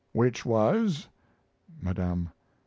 Which 0.13 0.43
was? 0.47 1.09
'Madame.' 1.79 2.29